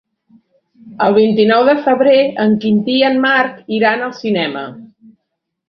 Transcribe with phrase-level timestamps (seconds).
[1.07, 4.67] El vint-i-nou de febrer en Quintí i en Marc iran al cinema.